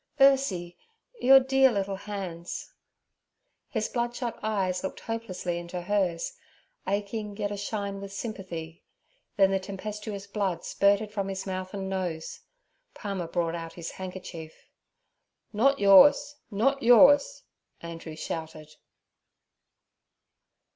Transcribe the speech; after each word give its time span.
'Ursie! 0.19 0.77
Your 1.19 1.39
dear 1.39 1.71
little 1.71 1.95
hands!' 1.95 2.73
His 3.69 3.87
bloodshot 3.87 4.39
eyes 4.41 4.83
looked 4.83 5.01
hopelessly 5.01 5.59
into 5.59 5.79
hers, 5.83 6.33
aching 6.87 7.37
yet 7.37 7.51
ashine 7.51 8.01
with 8.01 8.11
sympathy; 8.11 8.81
then 9.37 9.51
the 9.51 9.59
tempestuous 9.59 10.25
blood 10.25 10.65
spurted 10.65 11.11
from 11.11 11.27
his 11.27 11.45
mouth 11.45 11.71
and 11.75 11.87
nose. 11.87 12.39
Palmer 12.95 13.27
brought 13.27 13.53
out 13.53 13.73
his 13.73 13.91
handkerchief. 13.91 14.65
'Not 15.53 15.77
yours, 15.77 16.37
not 16.49 16.81
yours!' 16.81 17.43
Andrew 17.81 18.15
shouted. 18.15 18.77